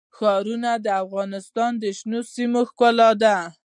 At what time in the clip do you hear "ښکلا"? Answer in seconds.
2.69-3.09